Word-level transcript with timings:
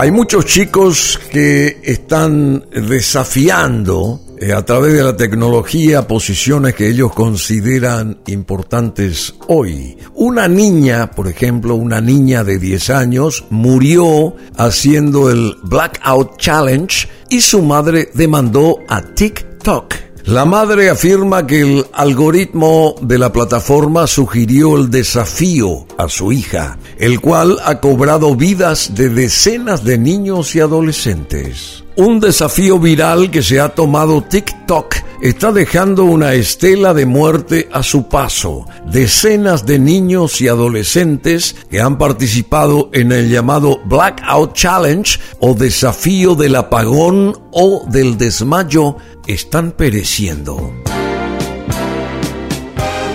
Hay 0.00 0.10
muchos 0.10 0.46
chicos 0.46 1.20
que 1.30 1.78
están 1.82 2.64
desafiando 2.70 4.22
eh, 4.40 4.50
a 4.54 4.64
través 4.64 4.94
de 4.94 5.02
la 5.02 5.14
tecnología 5.14 6.08
posiciones 6.08 6.74
que 6.74 6.88
ellos 6.88 7.12
consideran 7.12 8.22
importantes 8.26 9.34
hoy. 9.48 9.98
Una 10.14 10.48
niña, 10.48 11.10
por 11.10 11.28
ejemplo, 11.28 11.74
una 11.74 12.00
niña 12.00 12.44
de 12.44 12.58
10 12.58 12.88
años, 12.88 13.44
murió 13.50 14.34
haciendo 14.56 15.30
el 15.30 15.54
Blackout 15.64 16.38
Challenge 16.38 17.06
y 17.28 17.42
su 17.42 17.60
madre 17.60 18.08
demandó 18.14 18.78
a 18.88 19.02
TikTok 19.02 19.92
la 20.24 20.44
madre 20.44 20.90
afirma 20.90 21.46
que 21.46 21.60
el 21.60 21.86
algoritmo 21.92 22.94
de 23.00 23.18
la 23.18 23.32
plataforma 23.32 24.06
sugirió 24.06 24.76
el 24.76 24.90
desafío 24.90 25.86
a 25.96 26.08
su 26.08 26.32
hija, 26.32 26.78
el 26.98 27.20
cual 27.20 27.58
ha 27.64 27.80
cobrado 27.80 28.34
vidas 28.36 28.94
de 28.94 29.08
decenas 29.08 29.84
de 29.84 29.98
niños 29.98 30.54
y 30.54 30.60
adolescentes. 30.60 31.84
Un 32.00 32.18
desafío 32.18 32.78
viral 32.78 33.30
que 33.30 33.42
se 33.42 33.60
ha 33.60 33.68
tomado 33.68 34.22
TikTok 34.22 34.94
está 35.20 35.52
dejando 35.52 36.04
una 36.04 36.32
estela 36.32 36.94
de 36.94 37.04
muerte 37.04 37.68
a 37.70 37.82
su 37.82 38.08
paso. 38.08 38.64
Decenas 38.86 39.66
de 39.66 39.78
niños 39.78 40.40
y 40.40 40.48
adolescentes 40.48 41.54
que 41.68 41.82
han 41.82 41.98
participado 41.98 42.88
en 42.94 43.12
el 43.12 43.28
llamado 43.28 43.82
Blackout 43.84 44.54
Challenge 44.54 45.20
o 45.40 45.52
desafío 45.52 46.34
del 46.34 46.56
apagón 46.56 47.38
o 47.52 47.84
del 47.86 48.16
desmayo 48.16 48.96
están 49.26 49.72
pereciendo. 49.72 50.72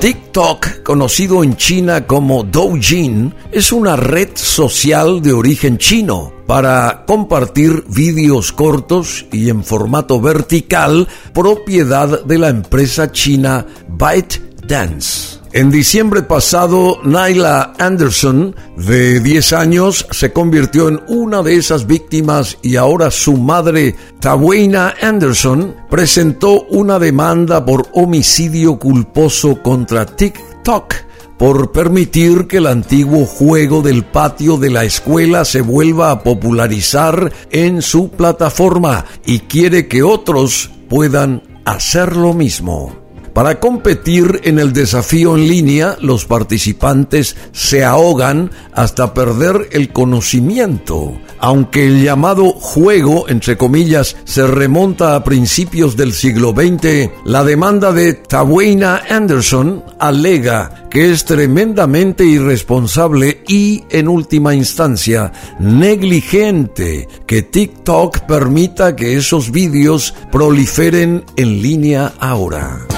TikTok, 0.00 0.84
conocido 0.84 1.42
en 1.42 1.56
China 1.56 2.06
como 2.06 2.44
Douyin, 2.44 3.34
es 3.50 3.72
una 3.72 3.96
red 3.96 4.28
social 4.34 5.20
de 5.20 5.32
origen 5.32 5.76
chino 5.76 6.32
para 6.46 7.04
compartir 7.04 7.82
vídeos 7.88 8.52
cortos 8.52 9.26
y 9.32 9.50
en 9.50 9.64
formato 9.64 10.20
vertical, 10.20 11.08
propiedad 11.34 12.24
de 12.24 12.38
la 12.38 12.48
empresa 12.48 13.10
china 13.10 13.66
ByteDance. 13.88 15.37
En 15.58 15.72
diciembre 15.72 16.22
pasado, 16.22 17.00
Nyla 17.02 17.72
Anderson, 17.80 18.54
de 18.76 19.18
10 19.18 19.52
años, 19.54 20.06
se 20.12 20.32
convirtió 20.32 20.86
en 20.86 21.00
una 21.08 21.42
de 21.42 21.56
esas 21.56 21.84
víctimas 21.84 22.58
y 22.62 22.76
ahora 22.76 23.10
su 23.10 23.36
madre, 23.36 23.96
Tawaina 24.20 24.94
Anderson, 25.02 25.74
presentó 25.90 26.62
una 26.68 27.00
demanda 27.00 27.64
por 27.64 27.88
homicidio 27.92 28.78
culposo 28.78 29.60
contra 29.60 30.06
TikTok 30.06 30.94
por 31.36 31.72
permitir 31.72 32.46
que 32.46 32.58
el 32.58 32.68
antiguo 32.68 33.26
juego 33.26 33.82
del 33.82 34.04
patio 34.04 34.58
de 34.58 34.70
la 34.70 34.84
escuela 34.84 35.44
se 35.44 35.60
vuelva 35.60 36.12
a 36.12 36.22
popularizar 36.22 37.32
en 37.50 37.82
su 37.82 38.10
plataforma 38.10 39.06
y 39.26 39.40
quiere 39.40 39.88
que 39.88 40.04
otros 40.04 40.70
puedan 40.88 41.42
hacer 41.64 42.14
lo 42.14 42.32
mismo. 42.32 42.97
Para 43.38 43.60
competir 43.60 44.40
en 44.42 44.58
el 44.58 44.72
desafío 44.72 45.36
en 45.36 45.46
línea, 45.46 45.96
los 46.00 46.24
participantes 46.24 47.36
se 47.52 47.84
ahogan 47.84 48.50
hasta 48.72 49.14
perder 49.14 49.68
el 49.70 49.92
conocimiento. 49.92 51.16
Aunque 51.38 51.86
el 51.86 52.02
llamado 52.02 52.50
juego, 52.50 53.28
entre 53.28 53.56
comillas, 53.56 54.16
se 54.24 54.44
remonta 54.44 55.14
a 55.14 55.22
principios 55.22 55.96
del 55.96 56.14
siglo 56.14 56.50
XX, 56.50 57.10
la 57.24 57.44
demanda 57.44 57.92
de 57.92 58.14
Tawaina 58.14 59.02
Anderson 59.08 59.84
alega 60.00 60.88
que 60.90 61.12
es 61.12 61.24
tremendamente 61.24 62.24
irresponsable 62.24 63.44
y, 63.46 63.84
en 63.90 64.08
última 64.08 64.52
instancia, 64.52 65.30
negligente 65.60 67.06
que 67.24 67.42
TikTok 67.42 68.18
permita 68.22 68.96
que 68.96 69.16
esos 69.16 69.52
vídeos 69.52 70.12
proliferen 70.32 71.22
en 71.36 71.62
línea 71.62 72.14
ahora. 72.18 72.97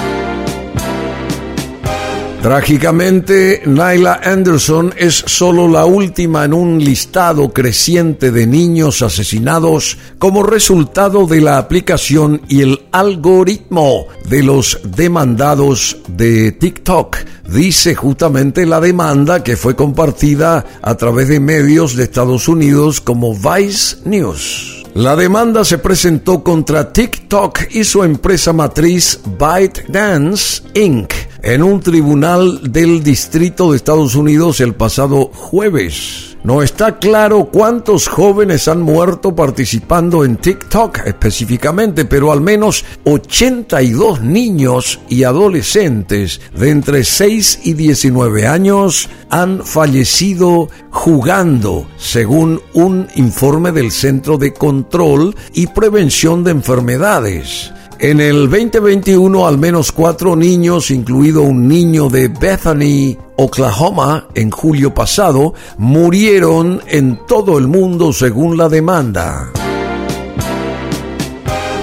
Trágicamente, 2.41 3.61
Nyla 3.67 4.19
Anderson 4.23 4.95
es 4.97 5.13
solo 5.27 5.67
la 5.67 5.85
última 5.85 6.43
en 6.43 6.55
un 6.55 6.83
listado 6.83 7.53
creciente 7.53 8.31
de 8.31 8.47
niños 8.47 9.03
asesinados 9.03 9.99
como 10.17 10.41
resultado 10.41 11.27
de 11.27 11.39
la 11.39 11.59
aplicación 11.59 12.41
y 12.47 12.63
el 12.63 12.81
algoritmo 12.91 14.07
de 14.27 14.41
los 14.41 14.79
demandados 14.83 15.97
de 16.07 16.51
TikTok. 16.51 17.17
Dice 17.47 17.93
justamente 17.93 18.65
la 18.65 18.79
demanda 18.79 19.43
que 19.43 19.55
fue 19.55 19.75
compartida 19.75 20.65
a 20.81 20.95
través 20.95 21.27
de 21.27 21.39
medios 21.39 21.95
de 21.95 22.05
Estados 22.05 22.47
Unidos 22.47 23.01
como 23.01 23.35
Vice 23.35 23.97
News. 24.05 24.83
La 24.95 25.15
demanda 25.15 25.63
se 25.63 25.77
presentó 25.77 26.43
contra 26.43 26.91
TikTok 26.91 27.59
y 27.69 27.83
su 27.83 28.03
empresa 28.03 28.51
matriz 28.51 29.19
ByteDance 29.37 30.63
Inc. 30.73 31.20
en 31.43 31.63
un 31.63 31.79
tribunal 31.79 32.71
del 32.71 33.03
Distrito 33.03 33.71
de 33.71 33.77
Estados 33.77 34.15
Unidos 34.15 34.59
el 34.59 34.75
pasado 34.75 35.31
jueves. 35.33 36.37
No 36.43 36.63
está 36.63 36.97
claro 36.97 37.49
cuántos 37.51 38.07
jóvenes 38.07 38.67
han 38.67 38.81
muerto 38.81 39.35
participando 39.35 40.25
en 40.25 40.37
TikTok 40.37 41.05
específicamente, 41.05 42.05
pero 42.05 42.31
al 42.31 42.41
menos 42.41 42.83
82 43.03 44.21
niños 44.21 44.99
y 45.07 45.23
adolescentes 45.23 46.41
de 46.55 46.71
entre 46.71 47.03
6 47.03 47.59
y 47.63 47.73
19 47.73 48.47
años 48.47 49.07
han 49.29 49.63
fallecido 49.63 50.69
jugando, 50.89 51.87
según 51.97 52.59
un 52.73 53.07
informe 53.15 53.71
del 53.71 53.91
Centro 53.91 54.39
de 54.39 54.51
Control 54.51 55.35
y 55.53 55.67
Prevención 55.67 56.43
de 56.43 56.51
Enfermedades. 56.51 57.71
En 58.03 58.19
el 58.19 58.49
2021, 58.49 59.45
al 59.45 59.59
menos 59.59 59.91
cuatro 59.91 60.35
niños, 60.35 60.89
incluido 60.89 61.43
un 61.43 61.67
niño 61.67 62.09
de 62.09 62.29
Bethany, 62.29 63.15
Oklahoma, 63.35 64.27
en 64.33 64.49
julio 64.49 64.91
pasado, 64.91 65.53
murieron 65.77 66.81
en 66.87 67.19
todo 67.27 67.59
el 67.59 67.67
mundo 67.67 68.11
según 68.11 68.57
la 68.57 68.69
demanda. 68.69 69.51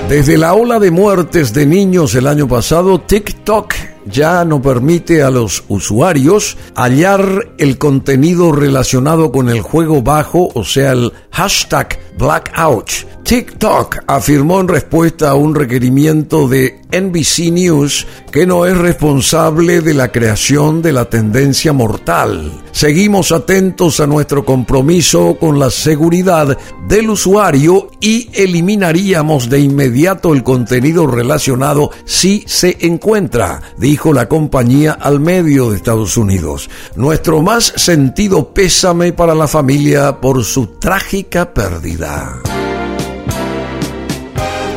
Desde 0.09 0.39
la 0.39 0.55
ola 0.55 0.81
de 0.81 0.91
muertes 0.91 1.55
de 1.55 1.67
niños 1.67 2.17
el 2.17 2.27
año 2.27 2.49
pasado, 2.49 3.01
TikTok 3.01 3.75
ya 4.11 4.45
no 4.45 4.61
permite 4.61 5.23
a 5.23 5.31
los 5.31 5.65
usuarios 5.69 6.57
hallar 6.75 7.53
el 7.59 7.79
contenido 7.79 8.53
relacionado 8.53 9.31
con 9.31 9.49
el 9.51 9.61
juego 9.61 10.03
bajo, 10.03 10.49
o 10.55 10.65
sea, 10.65 10.93
el 10.93 11.13
hashtag 11.39 12.01
Blackout. 12.19 12.91
TikTok 13.23 13.99
afirmó 14.07 14.61
en 14.61 14.69
respuesta 14.69 15.31
a 15.31 15.35
un 15.35 15.55
requerimiento 15.55 16.49
de 16.49 16.81
NBC 16.91 17.53
News 17.53 18.07
que 18.33 18.47
no 18.47 18.65
es 18.65 18.77
responsable 18.77 19.83
de 19.83 19.93
la 19.93 20.11
creación 20.11 20.81
de 20.81 20.93
la 20.93 21.05
tendencia 21.05 21.73
mortal. 21.73 22.51
Seguimos 22.73 23.31
atentos 23.31 24.01
a 24.01 24.07
nuestro 24.07 24.45
compromiso 24.45 25.37
con 25.39 25.59
la 25.59 25.71
seguridad 25.71 26.57
del 26.89 27.11
usuario 27.11 27.91
y 28.01 28.31
eliminaríamos 28.33 29.51
de 29.51 29.61
inmediato 29.61 30.33
el 30.33 30.43
contenido 30.43 31.07
relacionado 31.07 31.91
si 32.07 32.45
se 32.47 32.79
encuentra, 32.81 33.61
dijo 33.77 34.15
la 34.15 34.27
compañía 34.27 34.93
al 34.93 35.21
medio 35.21 35.71
de 35.71 35.77
Estados 35.77 36.17
Unidos. 36.17 36.71
Nuestro 36.97 37.43
más 37.43 37.75
sentido 37.77 38.55
pésame 38.55 39.13
para 39.13 39.35
la 39.35 39.47
familia 39.47 40.19
por 40.21 40.43
su 40.43 40.79
trágica 40.79 41.28
pérdida. 41.29 42.41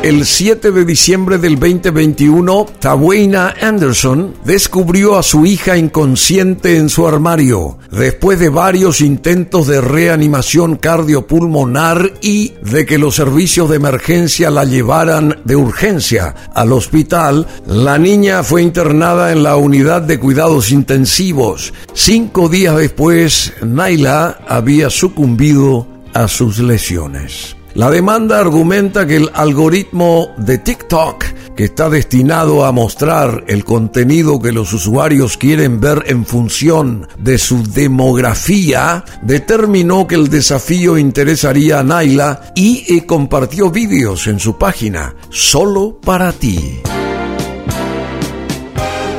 El 0.02 0.26
7 0.26 0.72
de 0.72 0.84
diciembre 0.84 1.38
del 1.38 1.60
2021, 1.60 2.66
Tawaina 2.80 3.54
Anderson 3.62 4.34
descubrió 4.44 5.16
a 5.16 5.22
su 5.22 5.46
hija 5.46 5.76
inconsciente 5.76 6.76
en 6.76 6.88
su 6.88 7.06
armario, 7.06 7.78
después 7.92 8.40
de 8.40 8.48
varios 8.48 9.00
intentos 9.00 9.68
de 9.68 9.80
reanimación 9.80 10.74
cardiopulmonar 10.74 12.14
y 12.20 12.54
de 12.68 12.84
que 12.84 12.98
los 12.98 13.14
servicios 13.14 13.70
de 13.70 13.76
emergencia 13.76 14.50
la 14.50 14.64
llevaran 14.64 15.40
de 15.44 15.54
urgencia 15.54 16.34
al 16.52 16.72
hospital. 16.72 17.46
La 17.68 17.96
niña 17.96 18.42
fue 18.42 18.62
internada 18.62 19.30
en 19.30 19.44
la 19.44 19.54
unidad 19.54 20.02
de 20.02 20.18
cuidados 20.18 20.72
intensivos. 20.72 21.72
Cinco 21.94 22.48
días 22.48 22.76
después, 22.76 23.52
Naila 23.62 24.40
había 24.48 24.90
sucumbido 24.90 25.86
a 26.14 26.28
sus 26.28 26.58
lesiones. 26.58 27.56
La 27.74 27.90
demanda 27.90 28.38
argumenta 28.38 29.06
que 29.06 29.16
el 29.16 29.30
algoritmo 29.32 30.34
de 30.36 30.58
TikTok, 30.58 31.24
que 31.56 31.64
está 31.64 31.88
destinado 31.88 32.66
a 32.66 32.72
mostrar 32.72 33.44
el 33.46 33.64
contenido 33.64 34.40
que 34.40 34.52
los 34.52 34.74
usuarios 34.74 35.38
quieren 35.38 35.80
ver 35.80 36.04
en 36.06 36.26
función 36.26 37.08
de 37.18 37.38
su 37.38 37.62
demografía, 37.62 39.04
determinó 39.22 40.06
que 40.06 40.16
el 40.16 40.28
desafío 40.28 40.98
interesaría 40.98 41.80
a 41.80 41.82
Naila 41.82 42.52
y 42.54 43.00
compartió 43.02 43.70
vídeos 43.70 44.26
en 44.26 44.38
su 44.38 44.58
página, 44.58 45.14
solo 45.30 45.98
para 45.98 46.32
ti. 46.32 46.80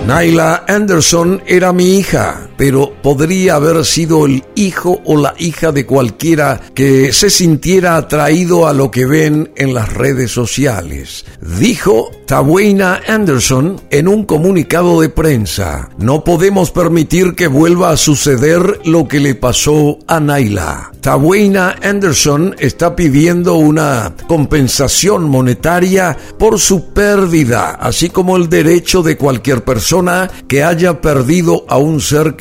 Naila 0.05 0.65
Anderson 0.67 1.41
era 1.47 1.73
mi 1.73 1.97
hija 1.97 2.49
pero 2.65 2.93
podría 3.01 3.55
haber 3.55 3.83
sido 3.83 4.25
el 4.25 4.41
hijo 4.55 5.01
o 5.03 5.17
la 5.17 5.35
hija 5.37 5.73
de 5.73 5.85
cualquiera 5.85 6.61
que 6.73 7.11
se 7.11 7.29
sintiera 7.29 7.97
atraído 7.97 8.67
a 8.67 8.71
lo 8.71 8.89
que 8.89 9.05
ven 9.05 9.51
en 9.57 9.73
las 9.73 9.91
redes 9.91 10.31
sociales. 10.31 11.25
Dijo 11.59 12.09
Tawaina 12.25 13.01
Anderson 13.05 13.81
en 13.89 14.07
un 14.07 14.23
comunicado 14.23 15.01
de 15.01 15.09
prensa, 15.09 15.89
no 15.97 16.23
podemos 16.23 16.71
permitir 16.71 17.35
que 17.35 17.47
vuelva 17.47 17.89
a 17.89 17.97
suceder 17.97 18.79
lo 18.85 19.09
que 19.09 19.19
le 19.19 19.35
pasó 19.35 19.99
a 20.07 20.21
Naila. 20.21 20.93
Tawaina 21.01 21.75
Anderson 21.83 22.55
está 22.59 22.95
pidiendo 22.95 23.55
una 23.55 24.15
compensación 24.25 25.29
monetaria 25.29 26.17
por 26.39 26.57
su 26.59 26.93
pérdida, 26.93 27.71
así 27.71 28.09
como 28.09 28.37
el 28.37 28.47
derecho 28.47 29.03
de 29.03 29.17
cualquier 29.17 29.65
persona 29.65 30.31
que 30.47 30.63
haya 30.63 31.01
perdido 31.01 31.65
a 31.67 31.77
un 31.77 31.99
ser 31.99 32.37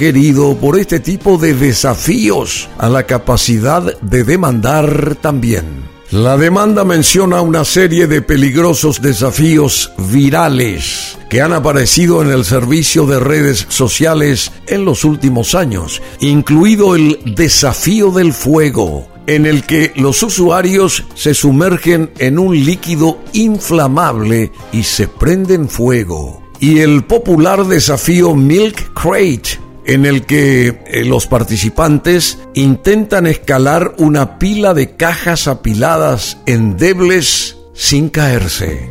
por 0.61 0.79
este 0.79 1.01
tipo 1.01 1.39
de 1.39 1.55
desafíos 1.55 2.69
a 2.77 2.89
la 2.91 3.05
capacidad 3.05 3.99
de 4.01 4.25
demandar 4.25 5.17
también. 5.17 5.65
La 6.11 6.37
demanda 6.37 6.85
menciona 6.85 7.41
una 7.41 7.65
serie 7.65 8.07
de 8.07 8.21
peligrosos 8.21 9.01
desafíos 9.01 9.91
virales 9.97 11.17
que 11.31 11.41
han 11.41 11.55
aparecido 11.55 12.21
en 12.21 12.31
el 12.31 12.45
servicio 12.45 13.07
de 13.07 13.21
redes 13.21 13.65
sociales 13.71 14.53
en 14.67 14.85
los 14.85 15.05
últimos 15.05 15.55
años, 15.55 16.03
incluido 16.21 16.95
el 16.95 17.19
desafío 17.25 18.11
del 18.11 18.35
fuego, 18.35 19.09
en 19.27 19.47
el 19.47 19.65
que 19.65 19.93
los 19.97 20.23
usuarios 20.23 21.05
se 21.15 21.33
sumergen 21.33 22.11
en 22.19 22.39
un 22.39 22.55
líquido 22.55 23.19
inflamable 23.33 24.53
y 24.73 24.83
se 24.83 25.09
prenden 25.09 25.71
fuego, 25.71 26.43
y 26.63 26.79
el 26.79 27.03
popular 27.03 27.67
desafío 27.67 28.37
Milk 28.37 28.93
Crate, 28.95 29.52
en 29.85 30.07
el 30.07 30.27
que 30.27 30.81
eh, 30.87 31.05
los 31.05 31.27
participantes 31.27 32.39
intentan 32.55 33.27
escalar 33.27 33.95
una 33.99 34.39
pila 34.39 34.75
de 34.75 34.97
cajas 34.97 35.49
apiladas 35.49 36.39
endebles 36.47 37.57
sin 37.75 38.09
caerse. 38.09 38.91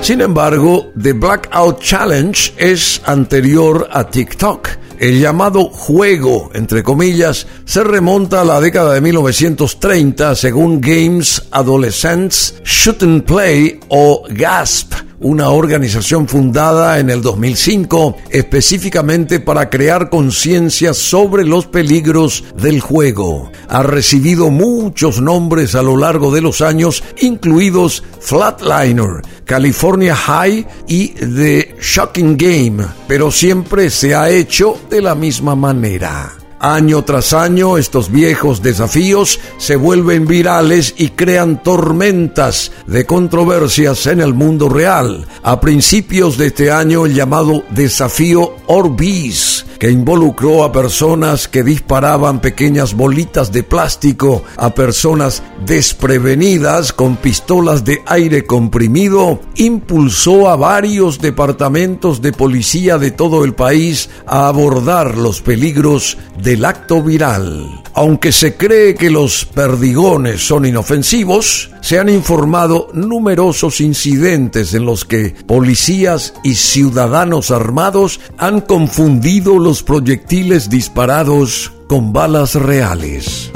Sin 0.00 0.20
embargo, 0.20 0.92
The 1.00 1.14
Blackout 1.14 1.80
Challenge 1.80 2.54
es 2.56 3.02
anterior 3.06 3.88
a 3.90 4.08
TikTok. 4.08 4.68
El 4.98 5.20
llamado 5.20 5.68
juego, 5.68 6.50
entre 6.54 6.82
comillas, 6.82 7.46
se 7.64 7.82
remonta 7.82 8.40
a 8.40 8.44
la 8.44 8.60
década 8.60 8.94
de 8.94 9.00
1930 9.00 10.34
según 10.36 10.80
Games 10.80 11.42
Adolescents 11.50 12.54
Shoot 12.64 13.02
and 13.02 13.24
Play 13.24 13.80
o 13.88 14.22
GASP 14.30 15.05
una 15.20 15.50
organización 15.50 16.28
fundada 16.28 16.98
en 16.98 17.10
el 17.10 17.22
2005 17.22 18.16
específicamente 18.30 19.40
para 19.40 19.70
crear 19.70 20.10
conciencia 20.10 20.94
sobre 20.94 21.44
los 21.44 21.66
peligros 21.66 22.44
del 22.56 22.80
juego. 22.80 23.50
Ha 23.68 23.82
recibido 23.82 24.50
muchos 24.50 25.20
nombres 25.20 25.74
a 25.74 25.82
lo 25.82 25.96
largo 25.96 26.34
de 26.34 26.40
los 26.40 26.60
años, 26.60 27.02
incluidos 27.20 28.02
Flatliner, 28.20 29.22
California 29.44 30.14
High 30.14 30.66
y 30.88 31.08
The 31.08 31.76
Shocking 31.80 32.36
Game, 32.36 32.84
pero 33.08 33.30
siempre 33.30 33.90
se 33.90 34.14
ha 34.14 34.30
hecho 34.30 34.78
de 34.90 35.02
la 35.02 35.14
misma 35.14 35.54
manera. 35.54 36.45
Año 36.58 37.04
tras 37.04 37.34
año 37.34 37.76
estos 37.76 38.10
viejos 38.10 38.62
desafíos 38.62 39.38
se 39.58 39.76
vuelven 39.76 40.26
virales 40.26 40.94
y 40.96 41.10
crean 41.10 41.62
tormentas 41.62 42.72
de 42.86 43.04
controversias 43.04 44.06
en 44.06 44.20
el 44.20 44.32
mundo 44.32 44.70
real. 44.70 45.26
A 45.42 45.60
principios 45.60 46.38
de 46.38 46.46
este 46.46 46.70
año 46.70 47.04
el 47.04 47.14
llamado 47.14 47.62
desafío 47.70 48.54
Orbis, 48.68 49.66
que 49.78 49.90
involucró 49.90 50.64
a 50.64 50.72
personas 50.72 51.46
que 51.46 51.62
disparaban 51.62 52.40
pequeñas 52.40 52.94
bolitas 52.94 53.52
de 53.52 53.62
plástico 53.62 54.42
a 54.56 54.74
personas 54.74 55.42
desprevenidas 55.66 56.94
con 56.94 57.16
pistolas 57.16 57.84
de 57.84 58.02
aire 58.06 58.46
comprimido, 58.46 59.40
impulsó 59.56 60.48
a 60.48 60.56
varios 60.56 61.20
departamentos 61.20 62.22
de 62.22 62.32
policía 62.32 62.96
de 62.96 63.10
todo 63.10 63.44
el 63.44 63.54
país 63.54 64.08
a 64.26 64.48
abordar 64.48 65.18
los 65.18 65.42
peligros 65.42 66.16
del 66.46 66.64
acto 66.64 67.02
viral. 67.02 67.82
Aunque 67.92 68.30
se 68.30 68.56
cree 68.56 68.94
que 68.94 69.10
los 69.10 69.44
perdigones 69.46 70.46
son 70.46 70.64
inofensivos, 70.64 71.72
se 71.80 71.98
han 71.98 72.08
informado 72.08 72.88
numerosos 72.94 73.80
incidentes 73.80 74.72
en 74.72 74.84
los 74.84 75.04
que 75.04 75.34
policías 75.44 76.34
y 76.44 76.54
ciudadanos 76.54 77.50
armados 77.50 78.20
han 78.38 78.60
confundido 78.60 79.58
los 79.58 79.82
proyectiles 79.82 80.70
disparados 80.70 81.72
con 81.88 82.12
balas 82.12 82.54
reales. 82.54 83.50